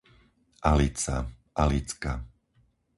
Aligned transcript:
Alica, 0.69 1.17
Alicka 1.63 2.13